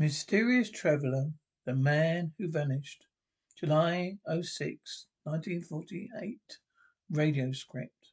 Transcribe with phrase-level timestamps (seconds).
[0.00, 1.34] Mysterious Traveller,
[1.66, 3.04] The Man Who Vanished.
[3.54, 6.40] July 06, 1948.
[7.10, 8.12] Radio script.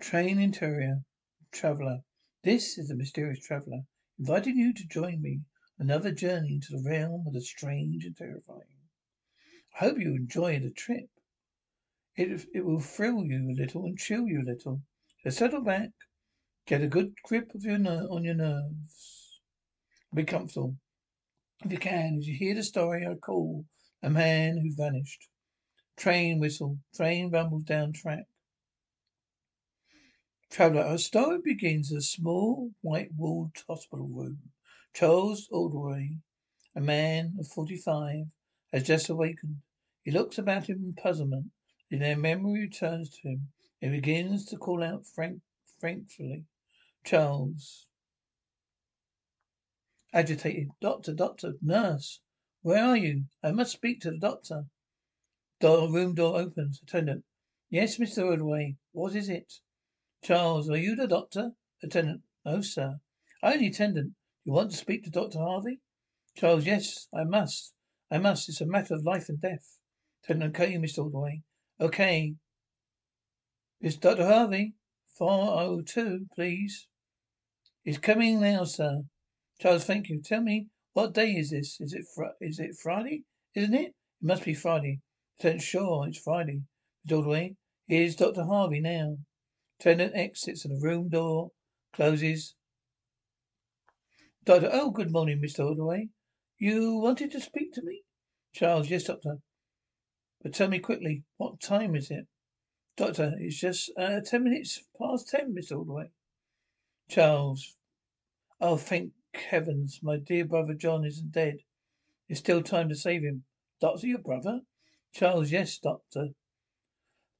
[0.00, 1.02] Train interior.
[1.50, 2.04] Traveller.
[2.44, 3.80] This is the mysterious traveller,
[4.16, 5.40] inviting you to join me
[5.76, 8.86] another journey into the realm of the strange and terrifying.
[9.74, 11.10] I hope you enjoy the trip.
[12.14, 14.82] It, it will thrill you a little and chill you a little.
[15.24, 15.90] So settle back,
[16.68, 19.40] get a good grip of your ner- on your nerves.
[20.14, 20.76] Be comfortable.
[21.64, 23.64] If you can, as you hear the story I call
[24.02, 25.28] A Man Who Vanished.
[25.96, 26.78] Train whistle.
[26.94, 28.24] Train rumbles down track.
[30.50, 34.38] Traveller, our story begins in a small, white-walled hospital room.
[34.94, 36.18] Charles Ordway,
[36.76, 38.26] a man of forty-five,
[38.74, 39.56] has just awakened.
[40.04, 41.46] He looks about him in puzzlement.
[41.90, 43.48] Then memory returns to him.
[43.80, 45.40] He begins to call out frank,
[45.80, 46.44] frankly.
[47.08, 47.86] Charles.
[50.12, 50.68] Agitated.
[50.78, 52.20] Doctor, doctor, nurse.
[52.60, 53.24] Where are you?
[53.42, 54.66] I must speak to the doctor.
[55.58, 56.82] Door, room door opens.
[56.82, 57.24] Attendant.
[57.70, 58.26] Yes, Mr.
[58.26, 58.76] Ordway.
[58.92, 59.54] What is it?
[60.22, 61.52] Charles, are you the doctor?
[61.82, 62.24] Attendant.
[62.44, 63.00] No, sir.
[63.42, 64.12] The attendant.
[64.44, 65.38] You want to speak to Dr.
[65.38, 65.80] Harvey?
[66.36, 67.72] Charles, yes, I must.
[68.10, 68.50] I must.
[68.50, 69.78] It's a matter of life and death.
[70.24, 71.04] Attendant, okay, Mr.
[71.04, 71.40] Ordway.
[71.80, 72.34] Okay.
[73.80, 74.26] It's Dr.
[74.26, 74.74] Harvey.
[75.16, 76.86] 402, please.
[77.84, 79.02] He's coming now, sir.
[79.60, 80.20] Charles, thank you.
[80.20, 81.80] Tell me, what day is this?
[81.80, 83.24] Is it fr- is it Friday?
[83.54, 83.88] Isn't it?
[83.88, 85.00] It must be Friday.
[85.38, 86.62] Attendant, sure, it's Friday.
[87.06, 87.18] Mr.
[87.18, 87.56] Ordway,
[87.86, 88.44] here's Dr.
[88.44, 89.18] Harvey now.
[89.80, 91.52] Attendant exits and the room door
[91.92, 92.54] closes.
[94.44, 95.64] Doctor, oh, good morning, Mr.
[95.64, 96.08] Ordway.
[96.58, 98.02] You wanted to speak to me?
[98.52, 99.38] Charles, yes, doctor.
[100.42, 102.26] But tell me quickly, what time is it?
[102.96, 105.78] Doctor, it's just uh, ten minutes past ten, Mr.
[105.78, 106.10] Ordway.
[107.08, 107.76] Charles,
[108.60, 111.58] oh, thank heavens, my dear brother John isn't dead.
[112.28, 113.44] It's still time to save him.
[113.80, 114.60] Doctor, your brother?
[115.12, 116.28] Charles, yes, doctor.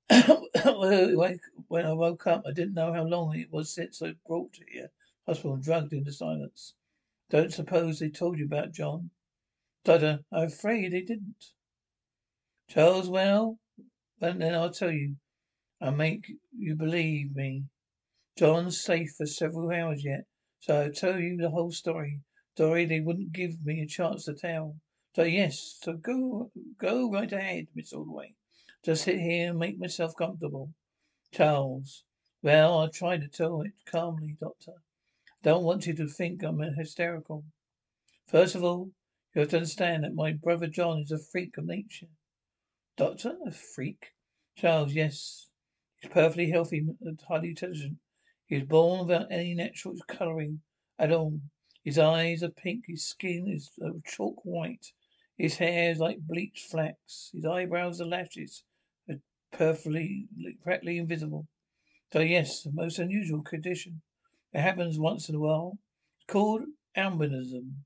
[1.68, 4.64] when I woke up, I didn't know how long it was since I brought to
[4.72, 4.90] here.
[5.26, 6.74] Hospital drugged into silence.
[7.28, 9.10] Don't suppose they told you about John?
[9.84, 11.52] Doctor, I'm afraid they didn't.
[12.68, 13.58] Charles, well,
[14.20, 15.16] then I'll tell you.
[15.80, 17.64] I'll make you believe me.
[18.38, 20.24] John's safe for several hours yet,
[20.60, 22.20] so I'll tell you the whole story.
[22.54, 24.76] Story they wouldn't give me a chance to tell.
[25.16, 28.36] So yes, so go go right ahead, Miss Ordway.
[28.84, 30.72] Just sit here and make myself comfortable.
[31.32, 32.04] Charles.
[32.40, 34.74] Well, I'll try to tell it calmly, Doctor.
[35.26, 37.42] I don't want you to think I'm hysterical.
[38.28, 38.92] First of all,
[39.34, 42.06] you have to understand that my brother John is a freak of nature.
[42.96, 43.36] Doctor?
[43.44, 44.12] A freak?
[44.54, 45.48] Charles, yes.
[45.96, 47.98] He's perfectly healthy and highly intelligent.
[48.48, 50.62] He was born without any natural colouring
[50.98, 51.40] at all.
[51.84, 54.92] His eyes are pink, his skin is uh, chalk white,
[55.36, 58.64] his hair is like bleached flax, his eyebrows are lashes,
[59.08, 59.20] are
[59.52, 60.28] perfectly,
[60.62, 61.46] practically invisible.
[62.10, 64.00] So yes, a most unusual condition.
[64.54, 65.78] It happens once in a while.
[66.16, 66.62] It's called
[66.96, 67.84] albinism.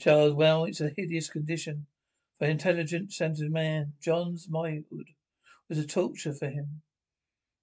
[0.00, 1.86] Charles, well, it's a hideous condition
[2.38, 3.94] for an intelligent, sensitive man.
[4.02, 5.10] John's boyhood
[5.68, 6.82] was a torture for him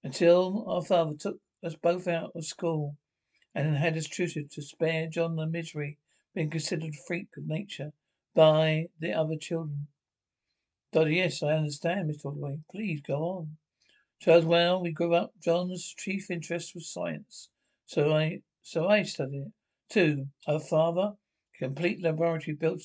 [0.02, 2.96] until our father took us both out of school
[3.54, 5.98] and had us tutored to spare John the misery
[6.34, 7.92] being considered a freak of nature
[8.34, 9.86] by the other children.
[10.92, 12.24] Dotty, yes, I understand, Mr.
[12.24, 12.58] Holloway.
[12.70, 13.56] Please go on.
[14.20, 15.32] Charles, well, we grew up.
[15.42, 17.50] John's chief interest was science.
[17.86, 19.52] So I so I studied it.
[19.90, 20.28] Too.
[20.46, 21.12] Our father,
[21.58, 22.82] complete laboratory built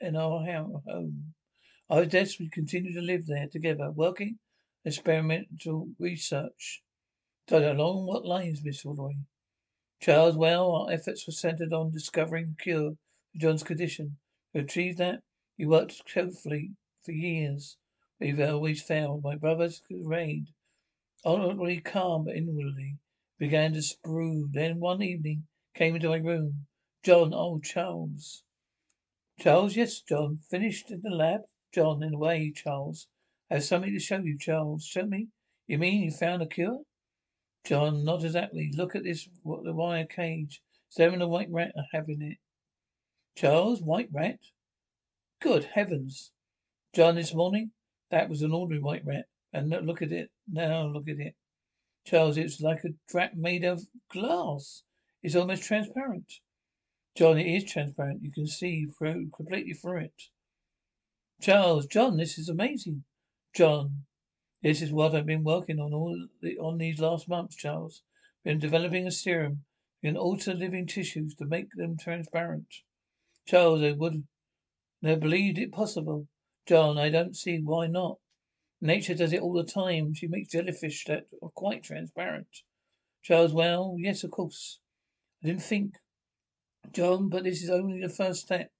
[0.00, 1.34] in our home.
[1.90, 4.38] Our desk we continued to live there together, working
[4.84, 6.82] experimental research.
[7.48, 9.16] Dotty, along what lines, Miss Holloway?
[10.00, 14.18] Charles, well, our efforts were centered on discovering a cure for John's condition.
[14.52, 15.22] To achieve that,
[15.56, 16.72] we worked carefully
[17.02, 17.78] for years.
[18.20, 19.22] We've always failed.
[19.24, 20.50] My brother's reigned,
[21.24, 22.98] outwardly calm but inwardly
[23.38, 24.52] began to brood.
[24.52, 26.66] Then one evening came into my room.
[27.02, 28.42] John, oh Charles.
[29.40, 30.40] Charles, yes, John.
[30.50, 31.40] Finished in the lab?
[31.72, 33.08] John, in a way, Charles.
[33.50, 34.84] I have something to show you, Charles.
[34.84, 35.28] Show me?
[35.66, 36.80] You mean you found a cure?
[37.64, 38.72] John, not exactly.
[38.74, 40.62] Look at this what the wire cage.
[40.88, 42.38] Sam and the white rat are having it.
[43.36, 44.38] Charles, white rat?
[45.40, 46.32] Good heavens.
[46.94, 47.72] John, this morning,
[48.10, 49.26] that was an ordinary white rat.
[49.52, 50.30] And look at it.
[50.50, 51.34] Now look at it.
[52.06, 54.82] Charles, it's like a rat made of glass.
[55.22, 56.40] It's almost transparent.
[57.16, 58.22] John, it is transparent.
[58.22, 60.22] You can see through completely through it.
[61.40, 63.04] Charles, John, this is amazing.
[63.54, 64.04] John,
[64.62, 68.02] this is what I've been working on all the, on these last months, Charles.
[68.44, 69.64] Been developing a serum
[70.02, 72.66] can alter living tissues to make them transparent.
[73.46, 74.24] Charles, I would
[75.02, 76.28] never believed it possible.
[76.66, 78.18] John, I don't see why not.
[78.80, 80.14] Nature does it all the time.
[80.14, 82.62] She makes jellyfish that are quite transparent.
[83.22, 84.80] Charles, well, yes, of course.
[85.42, 85.94] I didn't think.
[86.92, 88.70] John, but this is only the first step.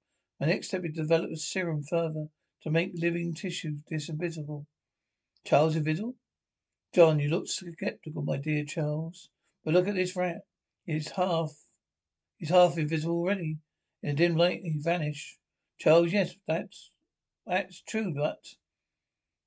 [0.40, 2.28] My next step is to develop a serum further
[2.62, 4.66] to make living tissues disinvisible.
[5.48, 6.14] Charles Invisible?
[6.92, 9.30] John, you look skeptical, my dear Charles.
[9.64, 10.42] But look at this rat.
[10.84, 11.52] He's half,
[12.36, 13.56] he's half invisible already.
[14.02, 15.38] In a dim light, he vanished.
[15.78, 16.90] Charles, yes, that's,
[17.46, 18.44] that's true, but...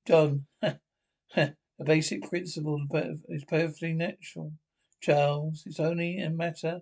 [0.04, 1.54] John, the
[1.84, 2.84] basic principle
[3.28, 4.54] is perfectly natural.
[5.00, 6.80] Charles, it's only a matter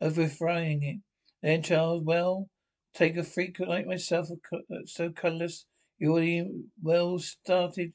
[0.00, 1.00] of refining it.
[1.42, 2.48] Then, Charles, well,
[2.94, 4.28] take a freak like myself,
[4.86, 5.66] so colourless,
[5.98, 6.48] you already
[6.80, 7.92] well started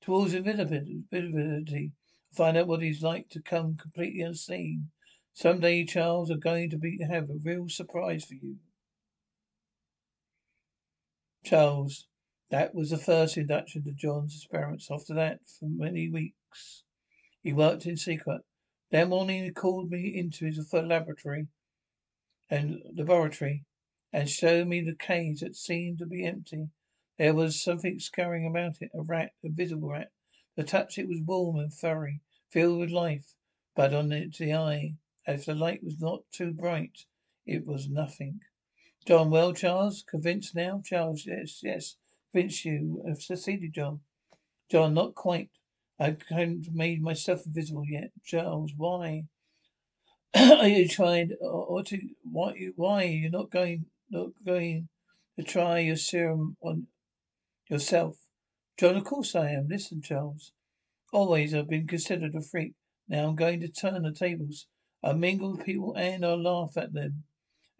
[0.00, 1.92] towards invisibility.
[2.32, 4.90] Find out what he's like to come completely unseen.
[5.32, 8.56] Someday, Charles, are going to be have a real surprise for you.
[11.44, 12.06] Charles,
[12.50, 14.90] that was the first induction to John's experiments.
[14.90, 16.84] After that, for many weeks,
[17.42, 18.42] he worked in secret.
[18.90, 21.46] That morning, he called me into his laboratory
[22.50, 23.64] and laboratory
[24.12, 26.68] and showed me the cage that seemed to be empty.
[27.20, 30.10] There was something scurrying about it, a rat, a visible rat.
[30.56, 33.34] The touch it was warm and furry, filled with life,
[33.76, 34.94] but on it the eye,
[35.26, 37.04] if the light was not too bright,
[37.44, 38.40] it was nothing.
[39.06, 40.80] John, well, Charles, convinced now?
[40.82, 41.96] Charles, yes, yes,
[42.32, 44.00] convinced you have succeeded, John.
[44.70, 45.50] John, not quite.
[45.98, 48.12] I haven't made myself invisible yet.
[48.24, 49.24] Charles, why?
[50.34, 54.88] Uh, are you trying, or to, why, why are not going, not going
[55.36, 56.86] to try your serum on
[57.70, 58.26] Yourself.
[58.76, 59.68] John, of course I am.
[59.68, 60.52] Listen, Charles.
[61.12, 62.74] Always I've been considered a freak.
[63.06, 64.66] Now I'm going to turn the tables.
[65.04, 67.22] I'll mingle with people and I'll laugh at them.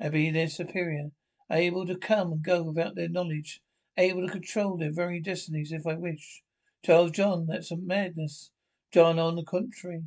[0.01, 1.11] I'll be their superior.
[1.51, 3.63] Able to come and go without their knowledge.
[3.97, 6.45] Able to control their very destinies if I wish.
[6.85, 8.53] Charles John, that's a madness.
[8.93, 10.05] John, on the contrary.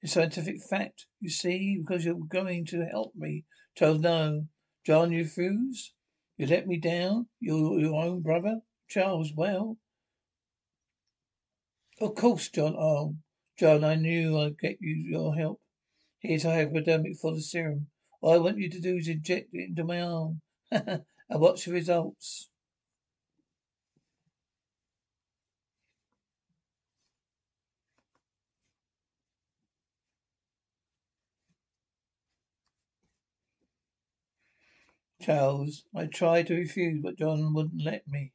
[0.00, 1.04] It's scientific fact.
[1.20, 3.44] You see, because you're going to help me.
[3.76, 4.46] Charles, no.
[4.86, 5.92] John, you refuse?
[6.38, 7.26] You let me down?
[7.40, 8.62] You're your own brother?
[8.88, 9.78] Charles, well.
[12.00, 12.74] Of course, John.
[12.76, 13.16] Oh,
[13.58, 15.60] John, I knew I'd get you your help.
[16.20, 17.88] Here's a hypodermic for the serum.
[18.20, 20.40] All I want you to do is inject it into my arm.
[20.70, 22.48] and watch the results.
[35.20, 38.32] Charles, I tried to refuse, but John wouldn't let me.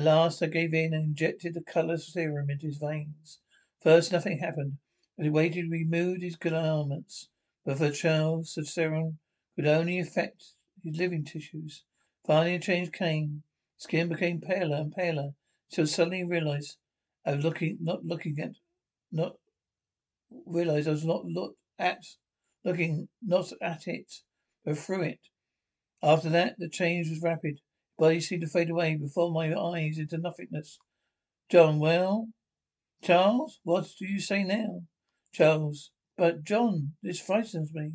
[0.00, 3.42] At last I gave in and injected the colour serum into his veins.
[3.82, 4.78] First nothing happened.
[5.18, 7.28] As he waited, we removed his garments.
[7.66, 9.18] But for Charles, the serum
[9.54, 11.84] could only affect his living tissues.
[12.24, 13.42] Finally a change came.
[13.76, 15.34] Skin became paler and paler.
[15.68, 16.78] So suddenly realized
[17.26, 18.54] I was looking not looking at
[19.12, 19.36] not
[20.30, 22.06] realized I was not look at
[22.64, 24.10] looking not at it,
[24.64, 25.20] but through it.
[26.02, 27.60] After that the change was rapid
[28.00, 30.78] body seemed to fade away before my eyes into nothingness.
[31.50, 32.28] John, well?
[33.02, 34.82] Charles, what do you say now?
[35.32, 35.92] Charles.
[36.16, 37.92] But John, this frightens me.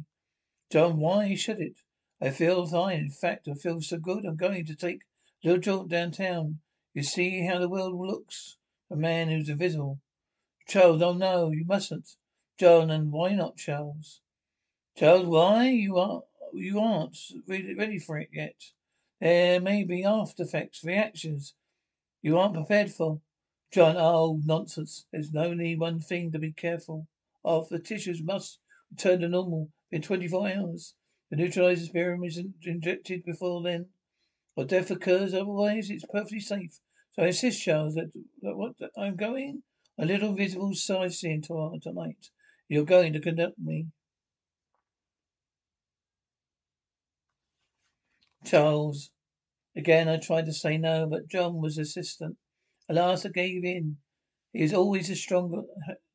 [0.71, 1.79] John, why should it?
[2.21, 2.99] I feel fine.
[2.99, 4.25] In fact, I feel so good.
[4.25, 5.01] I'm going to take
[5.43, 6.59] a little jaunt downtown.
[6.93, 8.57] You see how the world looks.
[8.91, 9.99] A man who's invisible.
[10.67, 12.09] Charles, oh no, you mustn't.
[12.59, 14.21] John, and why not, Charles?
[14.95, 15.69] Charles, why?
[15.69, 18.55] You aren't you aren't ready, ready for it yet.
[19.19, 21.55] There may be after effects, reactions
[22.21, 23.21] you aren't prepared for.
[23.71, 25.05] John, oh, nonsense.
[25.11, 27.07] There's only one thing to be careful
[27.43, 27.69] of.
[27.69, 28.59] The tissues must
[28.91, 30.95] return to normal in 24 hours.
[31.29, 33.87] The neutralizer serum is injected before then,
[34.55, 35.33] or death occurs.
[35.33, 36.79] Otherwise, it's perfectly safe.
[37.13, 39.63] So I insist, Charles, that, that what that I'm going
[39.97, 42.29] a little visible sightseeing tour tonight.
[42.67, 43.87] You're going to conduct me.
[48.45, 49.11] Charles.
[49.75, 52.37] Again, I tried to say no, but John was assistant.
[52.87, 53.97] At last, I gave in.
[54.53, 55.63] He is always the stronger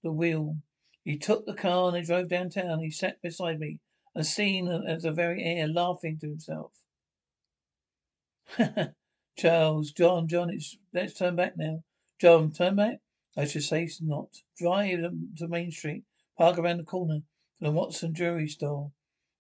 [0.03, 0.57] the wheel.
[1.05, 2.81] He took the car and they drove downtown.
[2.81, 3.81] He sat beside me,
[4.15, 6.73] unseen as the very air, laughing to himself.
[9.37, 11.83] Charles, John, John, it's, let's turn back now.
[12.21, 13.01] John, turn back?
[13.37, 14.29] I should say not.
[14.59, 15.01] Drive
[15.37, 16.05] to Main Street,
[16.37, 17.25] park around the corner to
[17.61, 18.93] the Watson Jewelry Store.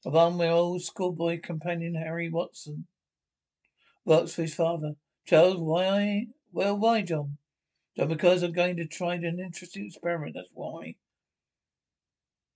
[0.03, 2.87] One where old schoolboy companion Harry Watson
[4.05, 4.95] works for his father.
[5.27, 6.27] Charles, why?
[6.53, 7.37] Well, why, John?
[7.97, 10.35] John, because I'm going to try an interesting experiment.
[10.35, 10.97] That's why.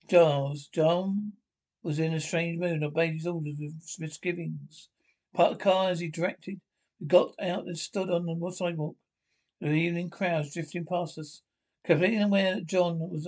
[0.09, 1.33] Charles, John
[1.83, 2.83] was in a strange mood.
[2.83, 4.89] Obeyed his orders with misgivings.
[5.33, 6.59] Parked the car as he directed.
[6.99, 8.95] We got out and stood on the sidewalk.
[9.61, 11.41] The evening crowds drifting past us.
[11.83, 13.27] Completely aware that John was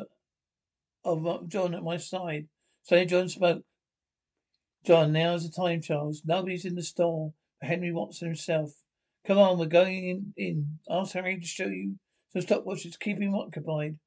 [1.06, 2.48] of John at my side.
[2.82, 3.64] Suddenly John spoke.
[4.86, 6.22] John, now's the time, Charles.
[6.26, 8.72] Nobody's in the store but Henry Watson himself.
[9.26, 10.80] Come on, we're going in.
[10.90, 11.98] Ask Harry to show you
[12.32, 13.00] some stopwatches.
[13.00, 13.98] Keep him occupied.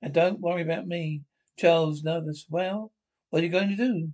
[0.00, 1.22] And don't worry about me.
[1.58, 2.46] Charles, nervous.
[2.48, 2.92] Well,
[3.30, 4.12] what are you going to do?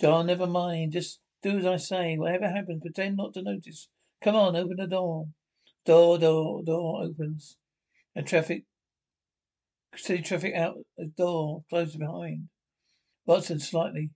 [0.00, 0.92] John, never mind.
[0.92, 2.16] Just do as I say.
[2.16, 3.88] Whatever happens, pretend not to notice.
[4.22, 5.26] Come on, open the door.
[5.84, 7.56] Door, door, door opens.
[8.14, 8.64] And traffic,
[9.96, 12.48] city traffic out the door closes behind.
[13.26, 14.10] Watson slightly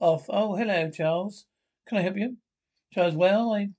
[0.00, 0.24] off.
[0.28, 1.46] Oh, hello, Charles.
[1.86, 2.38] Can I help you?
[2.92, 3.74] Charles, well, I'd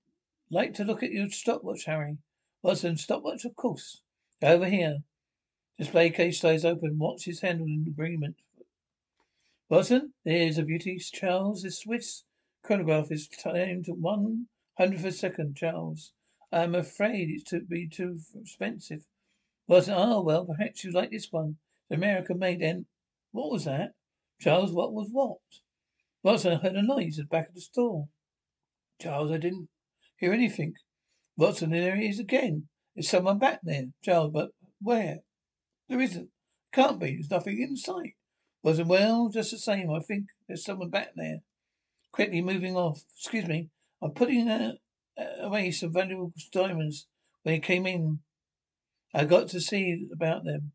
[0.49, 2.17] like to look at your stopwatch, Harry.
[2.61, 4.01] Watson, stopwatch, of course.
[4.41, 4.99] Over here.
[5.77, 6.99] Display case stays open.
[6.99, 8.35] Watch his handle in agreement.
[9.69, 10.99] Watson, there's a beauty.
[11.11, 12.23] Charles, the Swiss
[12.63, 14.45] chronograph is timed to one
[14.77, 15.55] hundredth of a second.
[15.55, 16.13] Charles,
[16.51, 19.07] I'm afraid it's to be too expensive.
[19.67, 21.55] Watson, ah, oh, well, perhaps you like this one.
[21.89, 22.85] The American made and
[23.31, 23.93] what was that?
[24.39, 25.37] Charles, what was what?
[26.23, 28.07] Watson, heard a noise at the back of the store.
[29.01, 29.69] Charles, I didn't
[30.17, 30.73] hear anything.
[31.35, 32.67] Watson, there he is again.
[32.95, 33.85] There's someone back there.
[34.03, 35.19] Charles, but where?
[35.89, 36.29] There isn't.
[36.71, 37.13] Can't be.
[37.13, 38.13] There's nothing in sight.
[38.63, 41.39] Watson, well, just the same, I think there's someone back there.
[42.11, 43.01] Quickly moving off.
[43.17, 43.69] Excuse me.
[44.01, 44.73] I'm putting uh,
[45.39, 47.07] away some valuable diamonds
[47.43, 48.19] when he came in.
[49.13, 50.71] I got to see about them.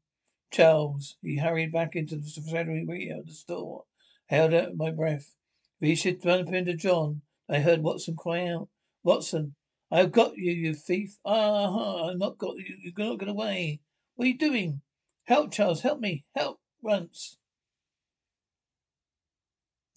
[0.51, 3.85] Charles, he hurried back into the secretary of the store,
[4.27, 5.35] held out my breath.
[5.81, 7.23] We should bump into John.
[7.49, 8.69] I heard Watson cry out.
[9.03, 9.55] Watson,
[9.91, 11.19] I have got you, you thief.
[11.25, 12.77] Ah, I've not got you.
[12.83, 13.81] You've not got away.
[14.17, 14.81] What are you doing?
[15.25, 15.83] Help, Charles.
[15.83, 16.25] Help me.
[16.35, 17.39] Help, Runts.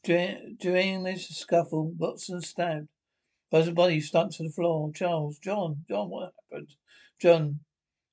[0.03, 2.87] During this scuffle, Watson stabbed.
[3.51, 4.91] Buzz's body slumped to the floor.
[4.93, 6.75] Charles, John, John, what happened?
[7.19, 7.59] John,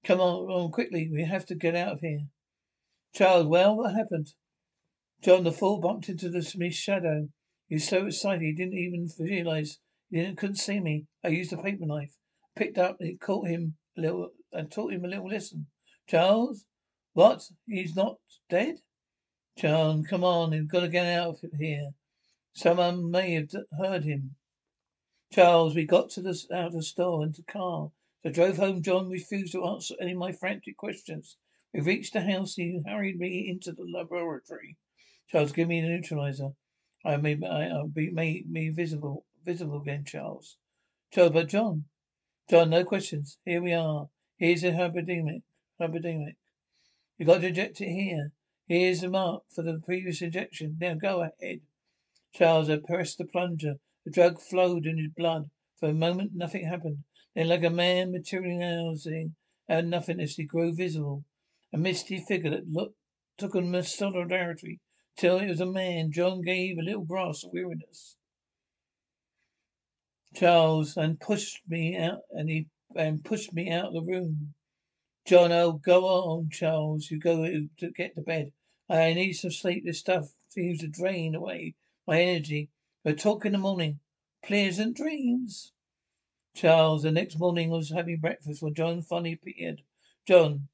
[0.04, 1.10] come on, on quickly.
[1.12, 2.26] We have to get out of here.
[3.14, 4.32] Charles, well, what happened?
[5.22, 7.28] John, the fool bumped into the Smith's shadow.
[7.68, 9.78] He was so excited he didn't even realize
[10.10, 11.06] he didn't, couldn't see me.
[11.24, 12.16] I used a paper knife,
[12.54, 15.66] picked up it caught him a little, and taught him a little lesson.
[16.06, 16.64] Charles,
[17.14, 17.42] what?
[17.66, 18.18] He's not
[18.48, 18.76] dead?
[19.56, 21.92] John, come on, we've got to get out of here.
[22.52, 24.36] Someone may have heard him.
[25.32, 27.90] Charles, we got to the out of the store into the car.
[28.24, 28.82] I drove home.
[28.82, 31.36] John refused to answer any of my frantic questions.
[31.72, 32.56] We reached the house.
[32.58, 34.76] And he hurried me into the laboratory.
[35.28, 36.50] Charles, give me the neutralizer.
[37.04, 40.56] I may, I, I'll be made me visible, visible again, Charles.
[41.10, 41.86] Charles, but John,
[42.48, 43.38] John, no questions.
[43.44, 44.08] Here we are.
[44.36, 45.42] Here's a hypodermic.
[45.80, 46.36] Hypodermic.
[47.18, 48.30] You've got to inject it here.
[48.68, 50.76] Here's the mark for the previous injection.
[50.80, 51.62] Now go ahead.
[52.32, 53.80] Charles, I pressed the plunger.
[54.04, 55.50] The drug flowed in his blood.
[55.80, 57.02] For a moment, nothing happened.
[57.34, 59.34] Then, like a man materializing
[59.68, 61.24] out of nothingness, he grew visible.
[61.72, 62.96] A misty figure that looked,
[63.38, 64.80] took on solidarity
[65.16, 66.12] till it was a man.
[66.12, 68.16] John gave a little gasp of weariness.
[70.34, 74.54] Charles and pushed me out and he and pushed me out of the room.
[75.26, 77.10] John, oh, go on, Charles.
[77.10, 78.52] You go to get to bed.
[78.88, 79.84] I need some sleep.
[79.84, 81.74] This stuff seems to drain away
[82.06, 82.68] my energy.
[83.04, 83.98] We'll talk in the morning.
[84.44, 85.72] Pleasant dreams.
[86.54, 89.82] Charles, the next morning, was having breakfast when John finally appeared.
[90.26, 90.68] John,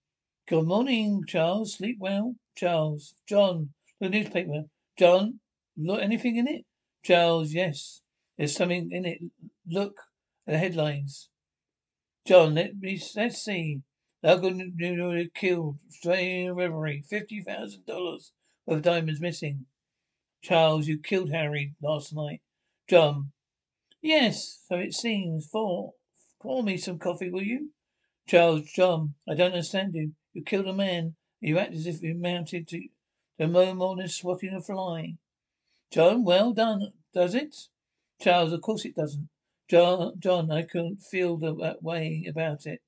[0.47, 1.75] good morning, Charles.
[1.75, 2.37] Sleep well?
[2.55, 3.71] Charles, John,
[4.03, 4.65] the newspaper.
[4.99, 5.39] John,
[5.77, 6.65] look, anything in it?
[7.05, 8.01] Charles, yes.
[8.37, 9.19] There's something in it.
[9.67, 9.97] Look
[10.47, 11.29] at the headlines.
[12.27, 13.81] John, let me, let's see.
[14.25, 14.61] Local
[15.35, 18.33] killed, Australian revelry, fifty thousand dollars
[18.67, 19.67] worth of diamonds missing.
[20.43, 22.41] Charles, you killed Harry last night.
[22.89, 23.31] John,
[24.01, 25.47] yes, so it seems.
[25.47, 25.93] For,
[26.41, 27.71] pour me some coffee, will you?
[28.29, 30.13] Charles, John, I don't understand you.
[30.33, 31.15] You killed a man.
[31.41, 32.81] You act as if you mounted to,
[33.39, 35.17] to no more than swatting a fly.
[35.91, 37.55] John, well done, does it?
[38.21, 39.29] Charles, of course it doesn't.
[39.69, 42.83] John, John, I couldn't feel that way about it.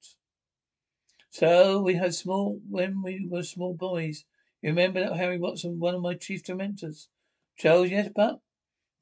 [1.30, 4.24] So we had small when we were small boys.
[4.62, 7.08] You remember that Harry Watson, one of my chief tormentors?
[7.56, 8.40] Charles, yes, but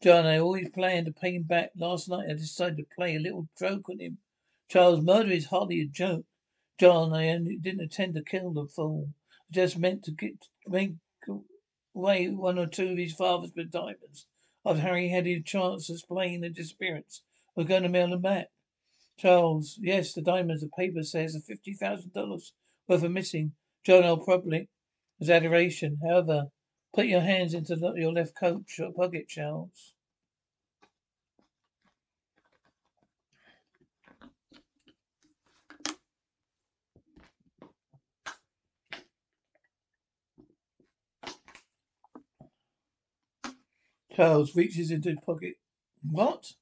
[0.02, 1.70] John, I always planned to pay him back.
[1.76, 4.18] Last night I decided to play a little joke on him.
[4.68, 6.24] Charles, murder is hardly a joke.
[6.78, 9.10] John, I only didn't intend to kill the fool.
[9.30, 10.94] I just meant to get make
[11.94, 14.26] away one or two of his father's diamonds.
[14.64, 17.22] After Harry had his chance of explaining the disappearance,
[17.54, 18.48] we're going to mail them back.
[19.18, 20.62] Charles, yes, the diamonds.
[20.62, 22.52] The paper says fifty thousand dollars
[22.88, 23.54] worth of missing.
[23.84, 24.68] John, I'll probably
[25.20, 25.98] exaggeration.
[26.02, 26.50] However,
[26.94, 29.94] Put your hands into your left coat pocket, Charles.
[44.14, 45.54] Charles reaches into his pocket.
[46.08, 46.52] What?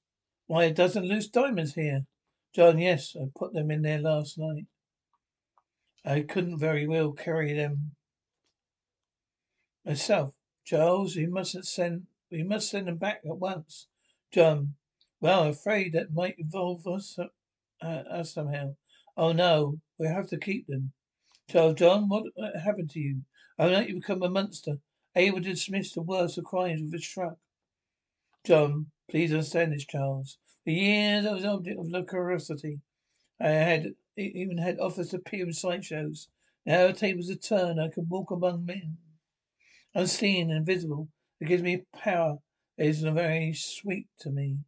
[0.47, 2.07] Why, a dozen loose diamonds here.
[2.55, 4.67] John, yes, I put them in there last night.
[6.05, 7.93] I couldn't very well carry them
[9.85, 10.35] myself.
[10.65, 13.89] Charles, we mustn't send we must send them back at once.
[14.33, 14.75] John,
[15.21, 18.77] well, I'm afraid that might involve us, uh, us somehow.
[19.17, 20.93] Oh no, we have to keep them.
[21.49, 22.25] Charles, John, what
[22.63, 23.23] happened to you?
[23.59, 24.79] Overnight you become a monster,
[25.17, 27.37] able to dismiss the worst of crimes with a shrug.
[28.45, 30.39] John, please understand this, Charles.
[30.65, 32.81] For years I was an object of curiosity.
[33.41, 36.29] I had even had offers to appear in sideshows.
[36.67, 37.81] Now the tables are turned.
[37.81, 38.99] I can walk among men
[39.95, 41.09] unseen and invisible.
[41.41, 42.39] It gives me power.
[42.77, 44.59] It is very sweet to me.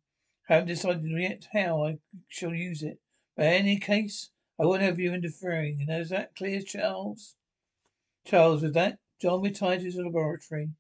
[0.49, 2.99] I haven't decided yet how I shall use it.
[3.37, 5.79] But in any case, I won't have you interfering.
[5.81, 7.37] And is that clear, Charles?
[8.25, 10.71] Charles, with that, John retired to his laboratory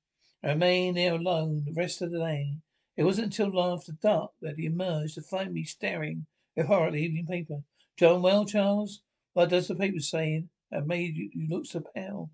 [0.42, 2.56] and remained there alone the rest of the day.
[2.96, 6.26] It wasn't until after dark that he emerged to find me staring
[6.56, 7.62] with horror at the evening paper.
[7.96, 9.02] John, well, Charles,
[9.32, 12.32] what does the paper say that made you, you look so pale?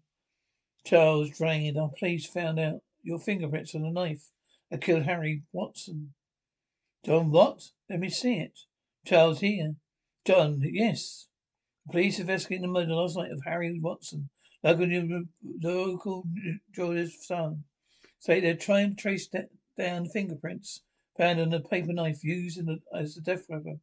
[0.83, 1.77] Charles drained.
[1.77, 4.31] Our police found out your fingerprints on the knife
[4.71, 6.15] that killed Harry Watson.
[7.05, 7.73] John, what?
[7.91, 8.61] Let me see it.
[9.05, 9.75] Charles here.
[10.25, 11.29] John, yes.
[11.85, 14.31] The police investigating the murder last night of Harry Watson,
[14.63, 15.25] local,
[15.63, 16.25] local
[16.75, 17.65] jeweler's son.
[18.19, 19.29] Say they're trying to trace
[19.77, 20.83] down fingerprints
[21.19, 23.81] found on the paper knife used the, as a death weapon.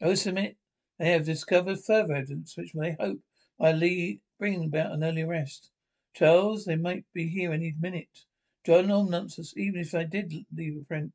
[0.00, 0.56] I submit
[0.98, 3.18] they have discovered further evidence which they hope
[3.58, 5.72] might lead, bring about an early arrest.
[6.14, 8.24] Charles, they might be here any minute.
[8.64, 9.54] John, no nonsense.
[9.56, 11.12] Even if I did leave a print,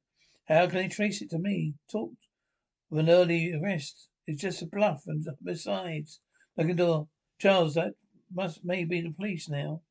[0.48, 1.76] how can they trace it to me?
[1.89, 2.12] Talk
[2.92, 4.10] of an early arrest.
[4.28, 6.20] It's just a bluff, and besides,
[6.58, 7.08] looking door.
[7.39, 7.96] Charles, that
[8.34, 9.82] must may be the police now.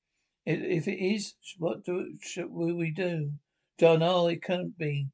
[0.44, 3.32] If it is, what do should we do?
[3.78, 5.08] John, oh, it can't be.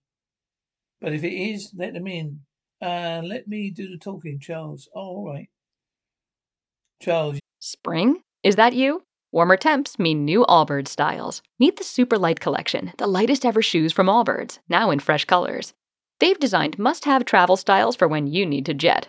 [1.01, 2.41] But if it is, let them in.
[2.81, 4.89] Uh, let me do the talking, Charles.
[4.95, 5.49] Oh, all right.
[7.01, 7.39] Charles.
[7.61, 8.23] Spring?
[8.43, 9.03] Is that you?
[9.31, 11.43] Warmer temps mean new Allbirds styles.
[11.59, 15.75] Meet the Super Light Collection, the lightest ever shoes from Allbirds, now in fresh colors.
[16.19, 19.09] They've designed must have travel styles for when you need to jet.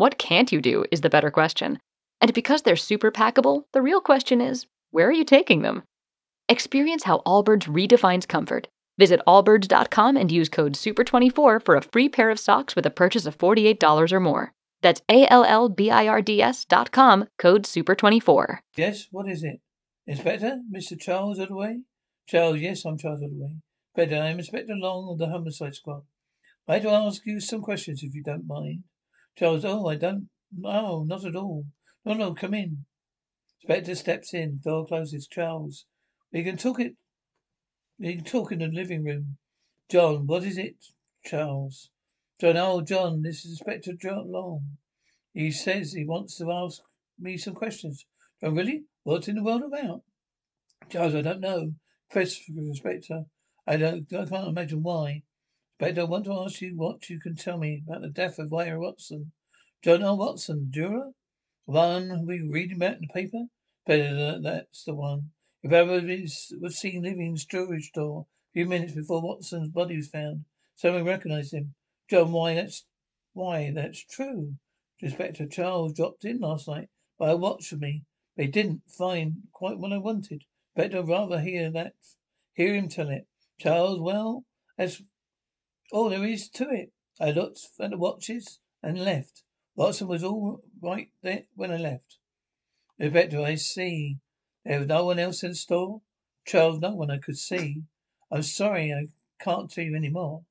[0.00, 1.78] What can't you do is the better question.
[2.22, 5.82] And because they're super packable, the real question is where are you taking them?
[6.48, 8.68] Experience how Allbirds redefines comfort.
[8.98, 13.26] Visit allbirds.com and use code SUPER24 for a free pair of socks with a purchase
[13.26, 14.54] of $48 or more.
[14.80, 18.60] That's A-L-L-B-I-R-D-S dot com, code SUPER24.
[18.78, 19.60] Yes, what is it?
[20.06, 20.60] Inspector?
[20.74, 20.98] Mr.
[20.98, 21.80] Charles Ordway?
[22.26, 23.56] Charles, yes, I'm Charles Holloway.
[23.94, 26.04] Better, I'm Inspector Long of the Homicide Squad.
[26.66, 28.84] I'd like to ask you some questions if you don't mind.
[29.36, 31.64] Charles, oh, I don't, no, not at all.
[32.04, 32.84] No, no, come in.
[33.62, 35.26] Inspector steps in, door closes.
[35.26, 35.86] Charles,
[36.32, 36.96] we can talk it,
[37.98, 39.36] we can talk in the living room.
[39.90, 40.76] John, what is it?
[41.24, 41.90] Charles.
[42.40, 44.78] John, oh, John, this is Inspector John Long.
[45.34, 46.80] He says he wants to ask
[47.18, 48.06] me some questions.
[48.42, 48.84] John, really?
[49.02, 50.02] What's in the world about?
[50.88, 51.74] Charles, I don't know.
[52.10, 53.24] Press Inspector.
[53.66, 55.22] I don't, I can't imagine why.
[55.80, 58.52] Inspector, I want to ask you what you can tell me about the death of
[58.52, 59.32] Ira Watson.
[59.82, 60.18] John L.
[60.18, 61.12] Watson, juror?
[61.64, 63.46] One we read about in the paper?
[63.86, 65.30] Better, uh, that's the one.
[65.62, 66.02] If ever
[66.60, 70.44] was seen living in a storage store a few minutes before Watson's body was found,
[70.76, 71.72] someone recognized him.
[72.10, 72.84] John, why that's
[73.32, 74.56] why that's true.
[75.00, 78.02] Inspector Charles dropped in last night, but I watched for me.
[78.36, 80.42] They didn't find quite what I wanted.
[80.76, 81.94] Better rather hear that,
[82.52, 83.26] hear him tell it.
[83.58, 84.44] Charles, well,
[84.76, 85.02] that's
[85.92, 86.92] all there is to it.
[87.20, 89.42] I looked at the watches and left.
[89.74, 92.18] Watson was all right there when I left.
[92.98, 94.18] Inspector, I see.
[94.64, 96.02] There was no one else in store?
[96.46, 97.82] Charles, no one I could see.
[98.30, 99.08] I'm sorry I
[99.42, 100.42] can't tell you any more.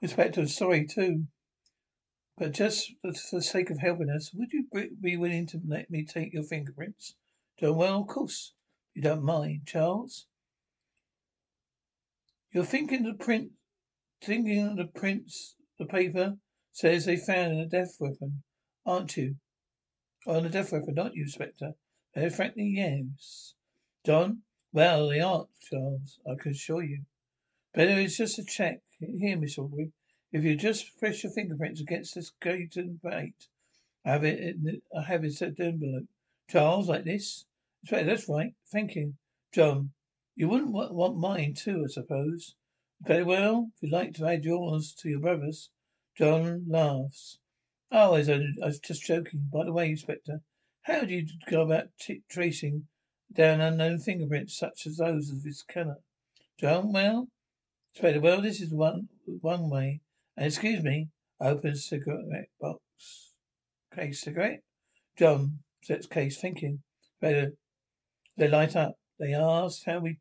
[0.00, 1.26] Inspector, sorry too.
[2.38, 4.68] But just for the sake of helping us, would you
[5.00, 7.16] be willing to let me take your fingerprints?
[7.58, 8.52] John, well, of course.
[8.94, 10.26] You don't mind, Charles?
[12.52, 13.50] You're thinking the print,
[14.22, 16.38] thinking the prints, the paper
[16.70, 18.44] says they found a death weapon,
[18.86, 19.36] aren't you?
[20.24, 21.72] Oh, On a death weapon, aren't you, Inspector?
[22.14, 23.54] Very frankly, yes.
[24.06, 24.42] John?
[24.72, 26.20] Well, they aren't, Charles.
[26.24, 27.02] I can assure you.
[27.74, 28.80] Better it's just a check.
[29.00, 29.92] Here, Miss Aubrey.
[30.30, 33.48] If you just press your fingerprints against this Gaten plate,
[34.04, 36.06] I have it in, I have it the envelope.
[36.50, 37.46] Charles, like this?
[37.90, 38.54] That's right.
[38.70, 39.14] Thank you.
[39.52, 39.92] John,
[40.36, 42.54] you wouldn't want mine too, I suppose.
[43.00, 45.70] Very well, if you'd like to add yours to your brother's.
[46.16, 47.38] John laughs.
[47.90, 49.48] Oh, I was, I was just joking.
[49.50, 50.42] By the way, Inspector,
[50.82, 52.86] how do you go about t- tracing
[53.32, 56.02] down unknown fingerprints such as those of this killer?
[56.58, 57.28] John, well,
[57.94, 59.08] Inspector, well, this is one
[59.40, 60.00] one way.
[60.38, 61.08] And excuse me,
[61.40, 63.34] opens cigarette box.
[63.92, 64.60] Case cigarette?
[65.18, 66.84] John sets case thinking.
[67.20, 67.54] Better
[68.36, 68.94] they light up.
[69.18, 70.20] They asked how we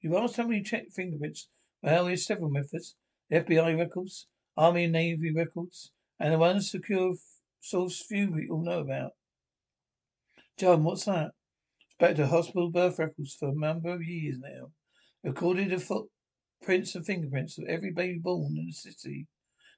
[0.00, 1.48] you asked how we check fingerprints.
[1.84, 2.96] Well, there's several methods.
[3.30, 7.14] The FBI records, Army and Navy records, and the ones secure
[7.60, 9.12] source few people know about.
[10.58, 11.30] John, what's that?
[11.90, 14.72] Inspector hospital birth records for a number of years now.
[15.22, 15.78] Recorded the
[16.60, 19.26] footprints and fingerprints of every baby born in the city.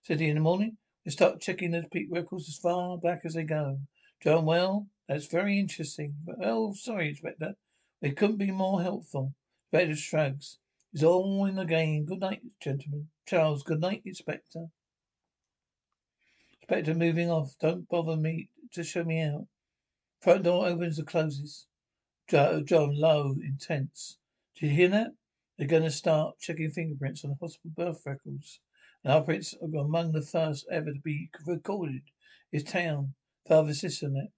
[0.02, 3.44] City in the morning, we start checking the peak records as far back as they
[3.44, 3.78] go.
[4.22, 6.14] John, well, that's very interesting.
[6.42, 7.54] Oh, sorry, Inspector.
[8.02, 9.34] We couldn't be more helpful.
[9.72, 10.58] Inspector shrugs.
[10.92, 12.06] It's all in the game.
[12.06, 13.08] Good night, gentlemen.
[13.26, 14.66] Charles, good night, Inspector.
[16.62, 17.54] Inspector moving off.
[17.60, 19.46] Don't bother me to show me out.
[20.20, 21.66] Front door opens and closes.
[22.28, 24.16] John, low, intense.
[24.58, 25.10] Did you hear that?
[25.60, 28.60] They're going to start checking fingerprints on the hospital birth records.
[29.04, 32.00] And our prints are among the first ever to be recorded.
[32.50, 33.12] Is town.
[33.46, 34.30] Father, sister, net.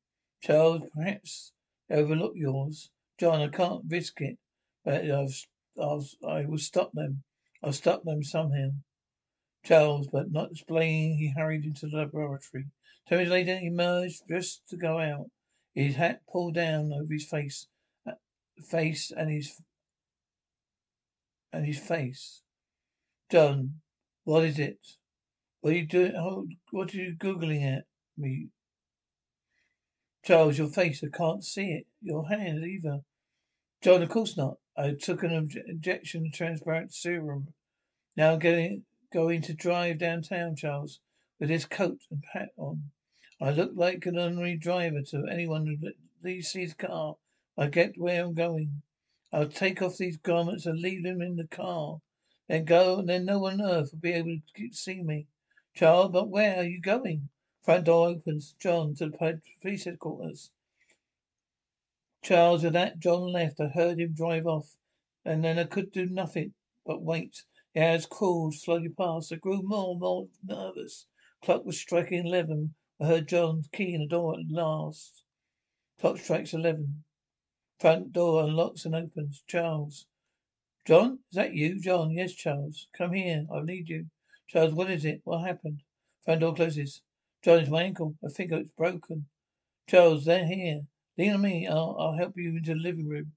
[0.43, 1.53] Charles, perhaps
[1.89, 2.91] overlook yours.
[3.21, 4.39] John, I can't risk it,
[4.85, 5.47] but I've,
[5.81, 7.23] I've, I will stop them.
[7.63, 8.71] I'll stop them somehow.
[9.65, 12.65] Charles, but not explaining, he hurried into the laboratory.
[13.07, 15.31] Ten minutes later, he emerged just to go out.
[15.73, 17.69] His hat pulled down over his face,
[18.09, 18.15] uh,
[18.61, 19.63] face and his
[21.53, 22.43] and his face.
[23.31, 23.81] John,
[24.25, 24.79] what is it?
[25.61, 26.15] What are you doing?
[26.17, 27.85] Oh, what are you googling at
[28.17, 28.49] me?
[30.25, 31.87] Charles, your face, I can't see it.
[32.01, 33.01] Your hand either.
[33.83, 34.59] John, of course not.
[34.77, 37.49] I took an injection of transparent serum.
[38.17, 41.01] Now getting going to drive downtown, Charles,
[41.38, 42.91] with this coat and hat on.
[43.41, 45.67] I look like an ordinary driver to anyone
[46.23, 47.17] who sees his car.
[47.59, 48.83] I get where I'm going.
[49.33, 51.99] I'll take off these garments and leave them in the car.
[52.49, 55.27] Then go, and then no one on earth will be able to see me.
[55.75, 57.31] Child, but where are you going?
[57.62, 58.55] Front door opens.
[58.61, 60.51] John to the police headquarters.
[62.23, 64.77] Charles, with that John left, I heard him drive off,
[65.25, 66.53] and then I could do nothing
[66.85, 67.45] but wait.
[67.75, 69.33] The hours crawled slowly past.
[69.33, 71.07] I grew more and more nervous.
[71.42, 72.75] Clock was striking eleven.
[73.01, 75.25] I heard John's key in the door at last.
[76.01, 77.05] Clock strikes eleven.
[77.83, 79.42] Front door unlocks and opens.
[79.49, 80.07] Charles.
[80.85, 81.81] John, is that you?
[81.81, 82.87] John, yes, Charles.
[82.97, 83.45] Come here.
[83.53, 84.07] I need you.
[84.47, 85.23] Charles, what is it?
[85.25, 85.83] What happened?
[86.25, 87.03] Front door closes.
[87.42, 88.14] John, it's my ankle.
[88.25, 89.27] I think it's broken.
[89.88, 90.83] Charles, they're here.
[91.18, 91.66] Lean on me.
[91.66, 93.33] I'll, I'll help you into the living room.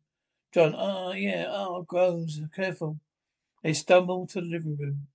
[0.53, 2.39] John, ah, uh, yeah, ah, oh, groans.
[2.55, 2.99] Careful.
[3.63, 5.07] They stumble to the living room.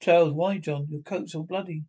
[0.00, 0.86] Charles, why, John?
[0.88, 1.84] Your coat's all bloody.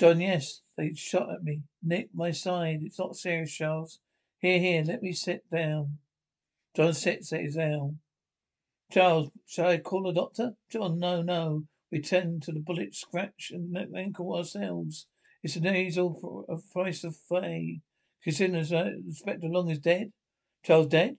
[0.00, 1.62] John, yes, they shot at me.
[1.80, 2.80] Nick, my side.
[2.82, 4.00] It's not serious, Charles.
[4.42, 5.98] Here, here, let me sit down.
[6.74, 8.00] John sits, down.
[8.90, 10.54] Charles, shall I call a doctor?
[10.68, 11.62] John, no, no.
[11.92, 15.06] We tend to the bullet scratch and ankle ourselves.
[15.44, 17.82] It's a nasal for a uh, price of fay.
[18.24, 20.12] Consider uh, Inspector Long is dead.
[20.64, 21.18] Charles dead?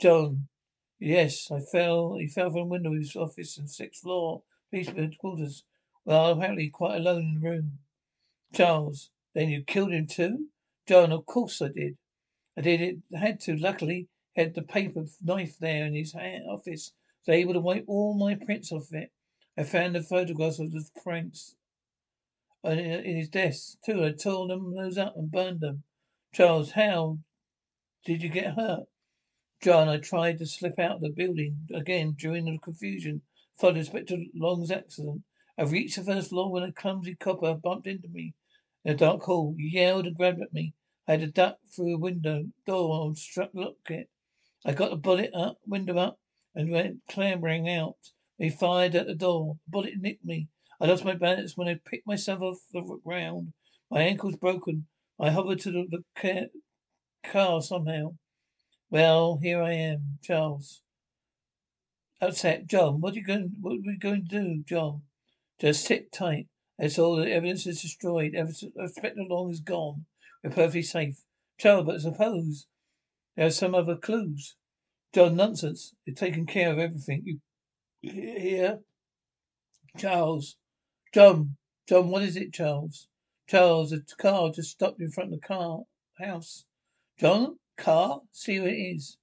[0.00, 0.46] John.
[1.00, 2.18] Yes, I fell.
[2.20, 4.44] He fell from a window of his office on sixth floor.
[4.70, 5.64] Police quarters.
[6.04, 7.78] Well, apparently quite alone in the room.
[8.54, 9.10] Charles.
[9.34, 10.46] Then you killed him too?
[10.86, 11.10] John.
[11.10, 11.96] Of course I did.
[12.56, 12.96] I did it.
[13.14, 13.56] Had to.
[13.56, 16.92] Luckily, had the paper knife there in his office.
[17.26, 19.12] I was able to wipe all my prints off it.
[19.56, 21.56] I found the photographs of the prints
[22.64, 24.04] in his desk too.
[24.04, 25.84] I tore them those up and burned them.
[26.32, 27.18] Charles, how
[28.04, 28.86] did you get hurt?
[29.62, 33.22] John, I tried to slip out of the building again during the confusion.
[33.58, 35.22] Followed Inspector Long's accident.
[35.58, 38.34] I reached the first floor when a clumsy copper bumped into me
[38.84, 39.54] in a dark hall.
[39.58, 40.72] He yelled and grabbed at me.
[41.10, 44.08] I had to duck through a window door and struck lock it.
[44.64, 46.20] I got the bullet up, window up,
[46.54, 47.96] and went clambering out.
[48.38, 49.56] He fired at the door.
[49.66, 50.46] The bullet nicked me.
[50.80, 53.54] I lost my balance when I picked myself off the ground.
[53.90, 54.86] My ankle's broken.
[55.18, 56.50] I hovered to the, the
[57.24, 58.14] car somehow.
[58.88, 60.82] Well, here I am, Charles.
[62.20, 63.00] Upset, John.
[63.00, 63.56] What are you going?
[63.60, 65.02] What are we going to do, John?
[65.60, 66.46] Just sit tight.
[66.78, 67.16] That's all.
[67.16, 68.36] The evidence is destroyed.
[68.36, 70.06] Evidence, Inspector Long is gone.
[70.42, 71.24] We're perfectly safe.
[71.58, 72.66] Charles, but suppose
[73.36, 74.56] there are some other clues.
[75.12, 75.94] John, nonsense.
[76.06, 77.40] They've taken care of everything.
[78.00, 78.80] You hear?
[79.98, 80.56] Charles.
[81.12, 81.56] John.
[81.88, 83.08] John, what is it, Charles?
[83.48, 85.80] Charles, a car just stopped in front of the car
[86.18, 86.64] house.
[87.18, 88.20] John, car?
[88.30, 89.18] See who it is.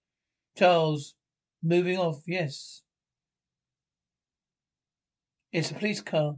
[0.57, 1.15] Charles,
[1.63, 2.81] moving off, yes.
[5.51, 6.35] It's a police car.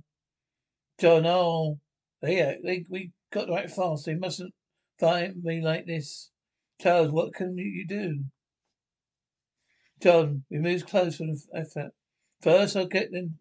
[1.00, 1.80] John, oh,
[2.22, 4.06] they, they, we got right fast.
[4.06, 4.54] They mustn't
[5.00, 6.32] find me like this.
[6.82, 8.26] Charles, what can you do?
[10.02, 11.92] John removes clothes from the effort.
[12.42, 13.38] First, I'll get them,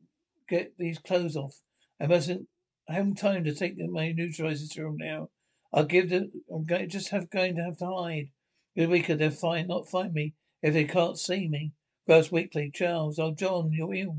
[0.49, 1.61] get these clothes off.
[2.01, 2.49] I mustn't
[2.89, 5.31] have time to take my neutralizer serum now.
[5.73, 6.33] I'll give them.
[6.51, 8.31] I'm going just have going to have to hide.
[8.77, 11.73] Good weaker, they'll find not find me if they can't see me.
[12.07, 13.19] First weekly, Charles.
[13.19, 14.19] Oh, John, you're ill.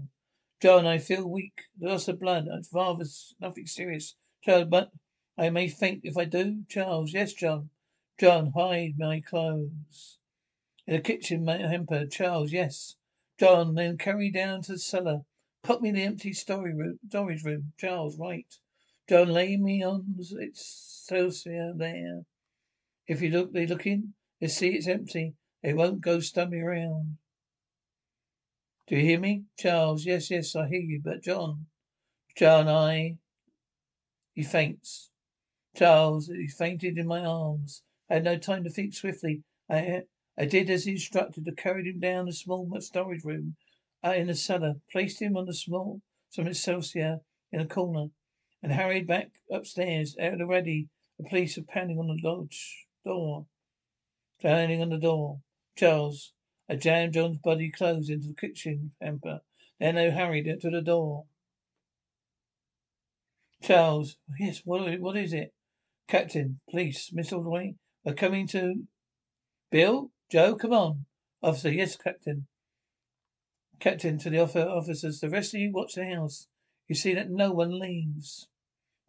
[0.62, 1.54] John, I feel weak.
[1.80, 2.48] Loss of blood.
[2.72, 3.06] Rather
[3.42, 4.16] nothing serious.
[4.44, 4.92] Charles, but
[5.40, 6.66] I may faint if I do.
[6.68, 7.70] Charles, yes, John.
[8.20, 10.18] John, hide my clothes.
[10.86, 12.08] In the kitchen, my hamper.
[12.08, 12.98] Charles, yes.
[13.40, 15.22] John, then carry down to the cellar.
[15.64, 17.00] Put me in the empty storage room.
[17.14, 17.72] Room.
[17.78, 18.54] Charles, right.
[19.08, 22.26] John, lay me on its sofa there.
[23.08, 24.16] If you look, they look in.
[24.42, 25.36] They see it's empty.
[25.64, 27.18] They won't go stumbling around.
[28.88, 29.44] Do you hear me?
[29.58, 31.00] Charles, yes, yes, I hear you.
[31.02, 31.68] But John,
[32.36, 33.20] John, I.
[34.34, 35.09] He faints.
[35.76, 37.84] Charles, he fainted in my arms.
[38.10, 39.44] I had no time to think swiftly.
[39.70, 40.04] I,
[40.38, 41.48] I did as instructed.
[41.48, 43.56] I carried him down a small storage room
[44.04, 48.12] uh, in the cellar, placed him on a small some excelsior in a corner,
[48.62, 50.16] and hurried back upstairs.
[50.20, 53.48] Out already, the police are pounding on the lodge door.
[54.42, 55.42] Pounding on the door.
[55.76, 56.34] Charles,
[56.70, 59.42] I jammed John's body clothes into the kitchen hamper.
[59.80, 61.26] Then I hurried it to the door.
[63.62, 65.54] Charles, yes, what, what is it?
[66.10, 68.88] Captain, police, Miss Ordway, we're coming to...
[69.70, 70.10] Bill?
[70.32, 71.06] Joe, come on.
[71.44, 72.48] Officer, yes, Captain.
[73.80, 76.48] Captain, to the officers, the rest of you watch the house.
[76.88, 78.48] You see that no one leaves.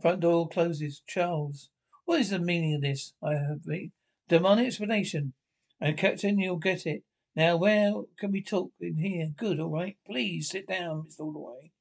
[0.02, 1.02] Front door closes.
[1.06, 1.70] Charles,
[2.04, 3.14] what is the meaning of this?
[3.22, 3.32] I
[3.64, 3.90] the
[4.28, 5.32] demonic explanation.
[5.80, 7.02] And Captain, you'll get it.
[7.34, 9.32] Now, where can we talk in here?
[9.38, 9.96] Good, all right.
[10.06, 11.20] Please sit down, Mr.
[11.20, 11.72] Holloway.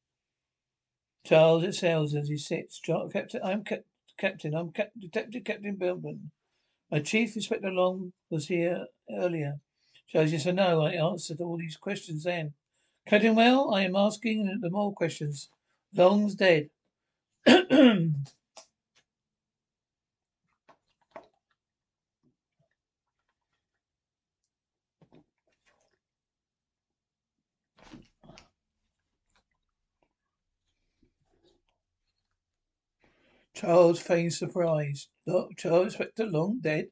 [1.25, 2.79] Charles excels as he sits.
[3.12, 3.84] Captain, I'm Cap-
[4.19, 4.53] Captain.
[4.53, 6.29] I'm Cap- Detective Captain Bilman.
[6.91, 9.60] My Chief Inspector Long was here earlier.
[10.10, 10.82] Charles, yes, I know.
[10.82, 12.53] I answered all these questions then.
[13.08, 15.49] Captain, well, I am asking the more questions.
[15.95, 16.69] Long's dead.
[33.60, 35.10] Charles feigned surprise.
[35.28, 36.88] Look, Charles Inspector Long dead?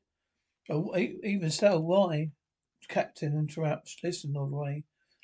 [0.69, 2.31] Oh, even so, why?
[2.89, 3.95] Captain interrupts.
[4.03, 4.83] Listen, all the way.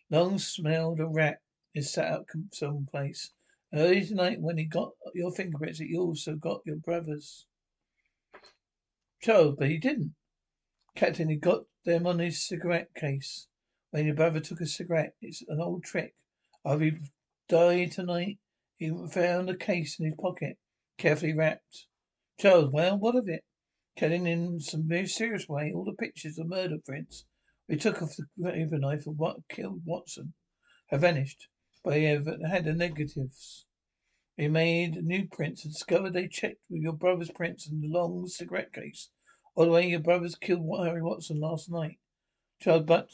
[0.09, 1.39] Long smelled a rat
[1.75, 3.33] is sat up someplace.
[3.73, 7.45] Early tonight, when he got your fingerprints, he also got your brother's.
[9.21, 10.15] Charles, but he didn't.
[10.95, 13.47] Captain, he got them on his cigarette case.
[13.91, 16.15] When your brother took a cigarette, it's an old trick.
[16.63, 16.91] After he
[17.49, 18.39] died tonight,
[18.77, 20.57] he found the case in his pocket,
[21.03, 21.87] carefully wrapped.
[22.39, 23.43] Charles, well, what of it?
[23.97, 27.25] Killing in some very serious way, all the pictures of murder prints
[27.67, 30.33] we took off the knife of what killed Watson
[30.87, 31.49] have vanished,
[31.83, 33.65] but we have had the negatives.
[34.37, 38.25] We made new prints and discovered they checked with your brother's prints in the long
[38.27, 39.09] cigarette case.
[39.55, 41.99] All the way your brothers killed Harry Watson last night.
[42.61, 43.09] Charles, but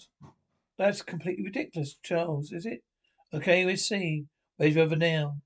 [0.78, 2.84] that's completely ridiculous, Charles, is it?
[3.34, 4.26] Okay, we see.
[4.58, 5.38] Where's your brother now?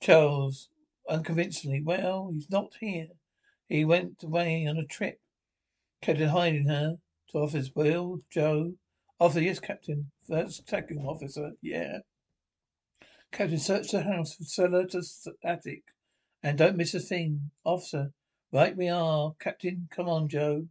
[0.00, 0.70] Charles,
[1.08, 3.08] unconvincingly, well, he's not here.
[3.68, 5.20] He went away on a trip.
[6.00, 6.96] Captain hiding her.
[7.32, 8.74] To officers, Will, Joe.
[9.18, 10.12] Officer, yes, Captain.
[10.28, 11.98] First second officer, yeah.
[13.32, 15.02] Captain, search the house from cellar to
[15.42, 15.82] attic.
[16.42, 17.50] And don't miss a thing.
[17.64, 18.12] Officer,
[18.52, 19.32] right we are.
[19.40, 20.68] Captain, come on, Joe.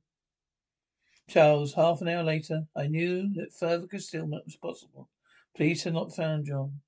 [1.27, 5.09] Charles, half an hour later, I knew that further concealment was possible.
[5.57, 6.81] Police had not found John.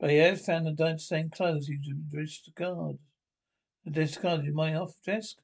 [0.00, 1.76] But he had found the same clothes he
[2.10, 3.00] discarded.
[3.86, 5.36] Discarded in my office desk.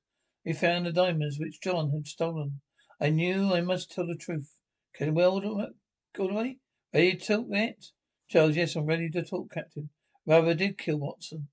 [0.45, 2.63] He found the diamonds which John had stolen.
[2.99, 4.57] I knew I must tell the truth.
[4.95, 6.57] Can well go away?
[6.95, 7.87] Ready to talk it?
[8.29, 9.91] Charles, yes, I'm ready to talk, Captain.
[10.25, 11.49] Rather did kill Watson.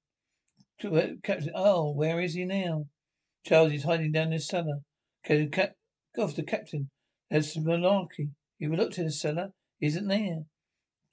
[0.82, 2.88] Uh, Captain, oh, where is he now?
[3.46, 4.80] Charles, is hiding down in the cellar.
[5.26, 5.76] Captain, cap,
[6.16, 6.90] go off the captain.
[7.30, 8.30] There's malarkey.
[8.60, 9.52] He looked in the cellar.
[9.80, 10.46] He isn't there.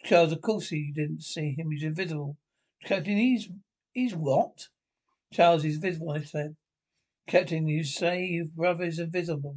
[0.02, 1.70] Charles, of course he didn't see him.
[1.70, 2.36] He's invisible.
[2.84, 3.48] Captain, he's,
[3.92, 4.68] he's what?
[5.32, 6.56] Charles, he's visible, I said.
[7.26, 9.56] Captain, you say your brother is invisible.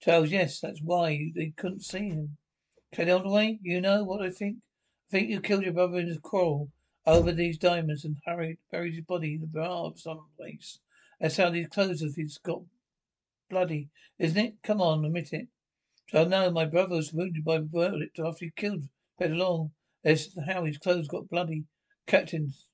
[0.00, 2.36] Charles, yes, that's why they couldn't see him.
[2.92, 4.58] Kelly Ordway, you know what I think?
[5.08, 6.70] I think you killed your brother in a quarrel
[7.06, 10.80] over these diamonds and hurried, buried his body in the bar of some place.
[11.20, 12.62] That's how these clothes of his got
[13.48, 13.88] bloody,
[14.18, 14.62] isn't it?
[14.62, 15.48] Come on, admit it.
[16.10, 18.88] So no, my brother was wounded by a bullet after he killed
[19.20, 19.72] Long.
[20.04, 21.64] That's how his clothes got bloody.
[22.06, 22.66] Captain's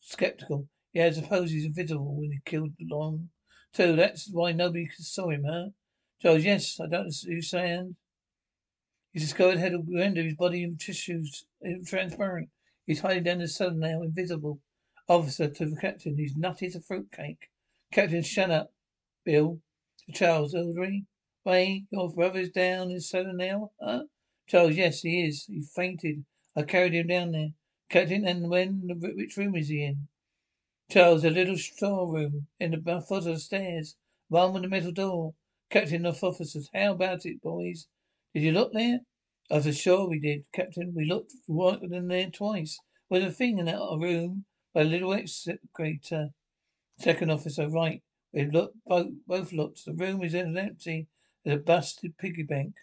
[0.00, 0.68] skeptical.
[0.92, 3.30] Yeah, I suppose he's invisible when he killed Long.
[3.72, 5.70] Too, that's why nobody saw him, huh?
[6.20, 7.96] Charles, yes, I don't saying.
[9.12, 11.46] He's discovered head of of his body and tissues
[11.86, 12.50] transparent.
[12.86, 14.60] He's hiding down the cellar now, invisible.
[15.08, 17.50] Officer to the captain, he's nutty as a fruitcake.
[17.92, 18.72] Captain, shut up.
[19.24, 19.60] Bill.
[20.06, 21.06] To Charles, Eldry.
[21.46, 24.04] Ray, your brother's down in the cellar now, huh?
[24.46, 25.46] Charles, yes, he is.
[25.46, 26.24] He fainted.
[26.54, 27.50] I carried him down there.
[27.88, 30.08] Captain, and when, which room is he in?
[30.90, 33.96] Charles, a little storeroom in the foot of the stairs.
[34.28, 35.34] One with a metal door.
[35.70, 37.88] Captain of officers, how about it, boys?
[38.34, 39.00] Did you look there?
[39.50, 40.92] I was sure we did, Captain.
[40.94, 42.78] We looked right in there twice.
[43.08, 46.30] Was a thing in that room by the little excavator.
[46.98, 48.02] Second officer, right.
[48.32, 49.84] We looked both, both looked.
[49.84, 51.08] The room is empty.
[51.44, 52.74] There's a busted piggy bank.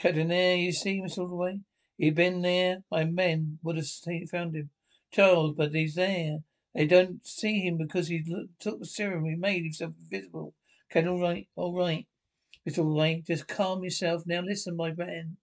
[0.00, 1.60] There you see, Miss Holloway.
[1.96, 2.84] He'd been there.
[2.90, 3.88] My men would have
[4.30, 4.70] found him.
[5.10, 6.38] Charles, but he's there.
[6.74, 8.22] They don't see him because he
[8.60, 9.24] took the serum.
[9.24, 10.54] He made himself invisible.
[10.90, 12.06] Okay, all right, all right.
[12.64, 13.24] It's all right.
[13.24, 14.22] Just calm yourself.
[14.26, 15.38] Now listen, my man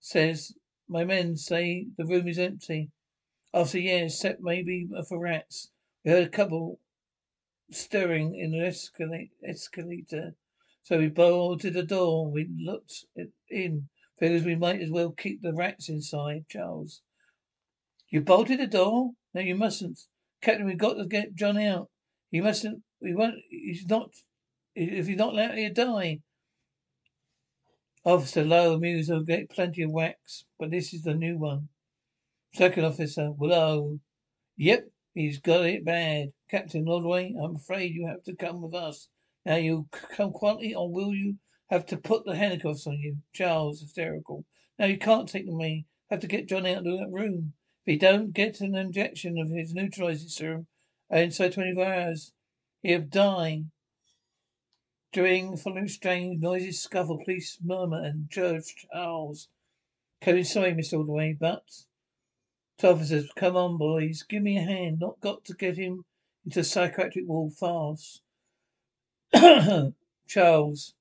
[0.00, 0.52] says,
[0.88, 2.90] my men say the room is empty.
[3.54, 5.70] I After years, except maybe for rats.
[6.04, 6.80] We heard a couple
[7.70, 8.66] stirring in the
[9.48, 10.34] escalator.
[10.86, 12.30] So we bolted the door.
[12.30, 13.06] We looked
[13.50, 13.88] in.
[14.20, 17.02] Figures we might as well keep the rats inside, Charles.
[18.08, 19.10] You bolted the door?
[19.34, 19.98] No, you mustn't.
[20.40, 21.90] Captain, we've got to get John out.
[22.30, 24.10] He mustn't, we won't, he's not
[24.76, 26.20] if he's not let you die.
[28.04, 31.68] Officer Lowe Muse will get plenty of wax, but this is the new one.
[32.54, 33.98] Second officer, Willow.
[34.56, 36.28] Yep, he's got it bad.
[36.48, 39.08] Captain Ordway, I'm afraid you have to come with us.
[39.46, 41.36] Now you come quietly, or will you
[41.70, 43.18] have to put the handcuffs on you?
[43.32, 44.44] Charles, hysterical.
[44.76, 45.86] Now you can't take me.
[46.10, 47.52] Have to get John out of that room.
[47.84, 50.66] If he don't get an injection of his neutralizing serum
[51.10, 52.32] inside 24 hours,
[52.82, 53.66] he'll die.
[55.12, 59.48] During following strange, noises, scuffle, police murmur and Judge Charles.
[60.20, 60.98] Kevin, sorry, Mr.
[60.98, 61.62] Ordway, but
[62.78, 64.98] to officers, come on, boys, give me a hand.
[64.98, 66.04] Not got to get him
[66.44, 68.22] into psychiatric ward fast.
[70.28, 70.94] Charles,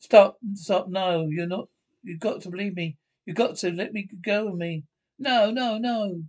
[0.00, 0.88] stop, stop.
[0.88, 1.68] No, you're not.
[2.02, 2.96] You've got to believe me.
[3.26, 4.84] You've got to let me go with me.
[5.18, 6.22] No, no, no.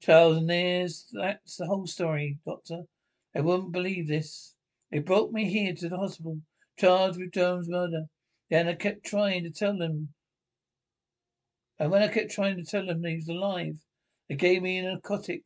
[0.00, 2.82] Charles, and there's that's the whole story, Doctor.
[3.34, 4.54] I wouldn't believe this.
[4.90, 6.40] They brought me here to the hospital,
[6.78, 8.06] charged with Jones' murder.
[8.50, 10.10] Then I kept trying to tell them.
[11.78, 13.76] And when I kept trying to tell them he was alive,
[14.28, 15.42] they gave me a narcotic.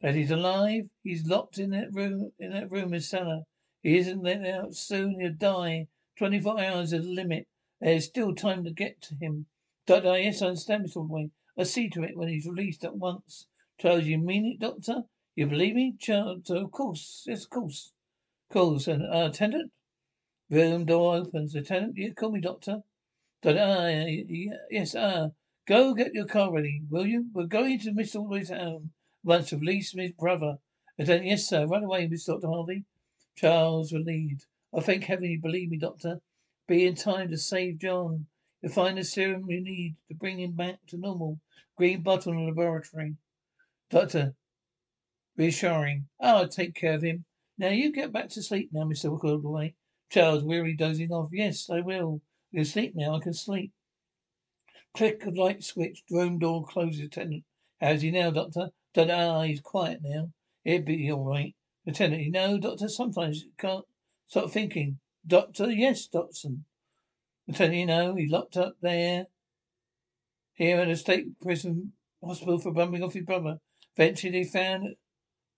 [0.00, 0.84] That he's alive?
[1.02, 3.42] He's locked in that room, in that room in cellar.
[3.84, 5.20] He isn't let out soon.
[5.20, 5.88] He'll die.
[6.16, 7.46] Twenty-four hours is the limit.
[7.82, 9.44] There's still time to get to him.
[9.86, 11.06] Doctor, yes, I understand, Mr.
[11.06, 11.32] Way.
[11.58, 13.46] I'll see to it when he's released at once.
[13.78, 15.02] Charles, you mean it, Doctor?
[15.36, 15.96] You believe me?
[15.98, 17.24] Charles, of course.
[17.26, 17.92] Yes, of course.
[18.50, 18.88] Course.
[18.88, 19.70] And, uh, attendant?
[20.48, 21.54] Room door opens.
[21.54, 22.84] Attendant, you call me Doctor.
[23.42, 24.06] Doctor, uh,
[24.70, 25.28] yes, uh,
[25.66, 27.26] go get your car ready, will you?
[27.34, 28.92] We're going to Miss Always home.
[29.22, 30.56] Once release his brother.
[30.98, 31.66] Attendant, yes, sir.
[31.66, 32.86] Run away, Miss Doctor Harvey.
[33.36, 34.46] Charles relieved.
[34.72, 36.20] I thank heaven you believe me, Doctor.
[36.66, 38.26] Be in time to save John.
[38.62, 41.40] You'll find the serum you need to bring him back to normal.
[41.76, 43.16] Green bottle in the laboratory.
[43.90, 44.34] Doctor,
[45.36, 46.08] reassuring.
[46.20, 47.24] I'll take care of him.
[47.58, 49.12] Now you get back to sleep now, Mr.
[49.22, 49.74] Ordway.
[50.10, 51.30] Charles, weary, dozing off.
[51.32, 52.22] Yes, I will.
[52.54, 53.16] Can sleep now.
[53.16, 53.72] I can sleep.
[54.94, 56.04] Click of light switch.
[56.10, 57.00] Room door closes.
[57.00, 57.44] Attendant.
[57.80, 58.70] How's he now, Doctor?
[58.94, 60.30] Doctor, ah, he's quiet now.
[60.62, 61.54] He'll be all right.
[61.86, 63.84] Lieutenant, you know, Doctor, sometimes you can't
[64.26, 64.98] stop thinking.
[65.26, 66.60] Doctor, yes, Dotson.
[67.46, 69.26] Lieutenant, you know, he's locked up there.
[70.54, 73.58] Here in a state prison hospital for bumping off his brother.
[73.96, 74.96] Eventually they found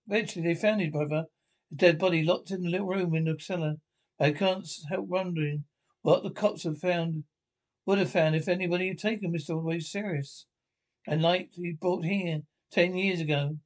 [0.07, 1.25] eventually they found his brother.
[1.71, 3.75] A dead body locked in a little room in the cellar.
[4.19, 5.65] I can't help wondering
[6.01, 7.25] what the cops have found
[7.85, 9.51] would have found if anybody had taken Mr.
[9.51, 10.45] Always serious.
[11.05, 13.57] And like he brought here ten years ago.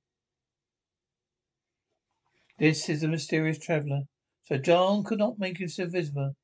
[2.61, 4.03] This is the mysterious traveller.
[4.43, 6.35] So John could not make himself visible.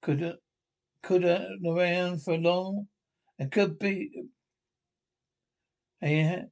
[0.00, 0.38] Could
[1.02, 2.88] could around for long
[3.38, 4.10] and could be
[6.02, 6.46] uh,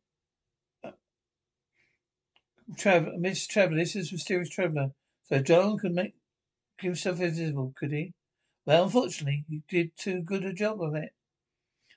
[2.76, 4.90] travel Miss Traveller, this is mysterious traveller.
[5.22, 6.12] So John could make
[6.78, 8.12] himself invisible, could he?
[8.66, 11.14] Well, unfortunately, he did too good a job of it.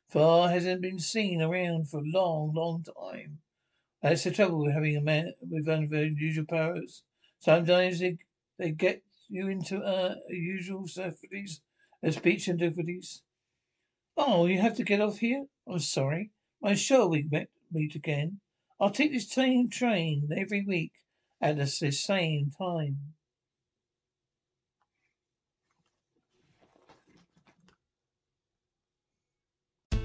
[0.07, 3.39] For hasn't been seen around for a long, long time.
[4.05, 7.01] That's the trouble with having a man with unusual powers.
[7.39, 8.19] Sometimes they,
[8.59, 11.61] they get you into uh, usual difficulties,
[12.05, 13.23] uh, speech and difficulties.
[14.15, 15.47] Oh, you have to get off here?
[15.67, 16.29] I'm sorry.
[16.63, 18.41] I'm sure we met meet again.
[18.79, 20.91] I'll take this same train every week
[21.41, 23.15] at the same time.